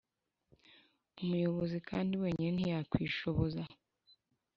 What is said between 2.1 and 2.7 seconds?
wenyine